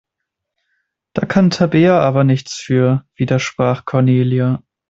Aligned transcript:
Da 1.13 1.27
kann 1.27 1.51
Tabea 1.51 1.99
aber 1.99 2.23
nichts 2.23 2.55
für, 2.55 3.05
widersprach 3.17 3.85
Cornelia. 3.85 4.63